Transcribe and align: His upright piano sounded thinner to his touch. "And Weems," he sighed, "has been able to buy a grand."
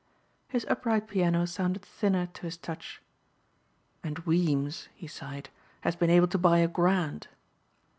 His 0.47 0.65
upright 0.67 1.07
piano 1.07 1.45
sounded 1.45 1.83
thinner 1.85 2.25
to 2.25 2.41
his 2.41 2.57
touch. 2.57 3.03
"And 4.03 4.17
Weems," 4.25 4.87
he 4.95 5.05
sighed, 5.05 5.49
"has 5.81 5.95
been 5.95 6.09
able 6.09 6.27
to 6.29 6.39
buy 6.39 6.57
a 6.57 6.67
grand." 6.67 7.27